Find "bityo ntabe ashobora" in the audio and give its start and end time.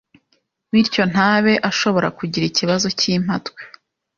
0.71-2.07